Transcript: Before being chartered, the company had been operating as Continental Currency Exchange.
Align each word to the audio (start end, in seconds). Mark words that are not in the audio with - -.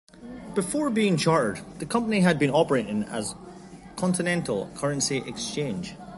Before 0.55 0.89
being 0.89 1.15
chartered, 1.15 1.61
the 1.77 1.85
company 1.85 2.21
had 2.21 2.39
been 2.39 2.49
operating 2.49 3.03
as 3.03 3.35
Continental 3.97 4.67
Currency 4.75 5.17
Exchange. 5.27 5.93